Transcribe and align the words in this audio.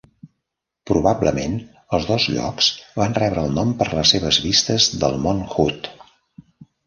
Probablement 0.91 1.57
els 1.97 2.07
dos 2.11 2.23
llocs 2.37 2.69
van 3.01 3.13
rebre 3.19 3.43
el 3.49 3.53
nom 3.57 3.75
per 3.81 3.87
les 3.91 4.13
seves 4.15 4.39
vistes 4.47 4.87
del 5.03 5.19
mont 5.27 5.45
Hood. 5.57 5.91